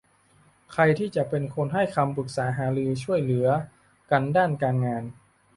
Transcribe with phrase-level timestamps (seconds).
[0.71, 3.47] ใครที่จะเป็นคนให้คำปรึกษาหารือช่วยเหลือ
[4.11, 5.03] กันด้านการงาน